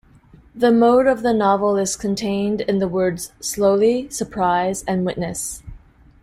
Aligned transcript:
The 0.55 0.71
mode 0.71 1.05
of 1.05 1.21
the 1.21 1.31
novel 1.31 1.77
is 1.77 1.95
contained 1.95 2.61
in 2.61 2.79
the 2.79 2.87
words 2.87 3.33
Slowly, 3.39 4.09
Surprise, 4.09 4.83
and 4.87 5.05
Witness. 5.05 5.61